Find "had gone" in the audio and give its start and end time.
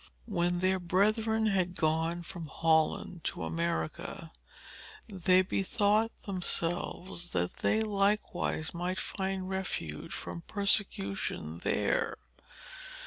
1.45-2.23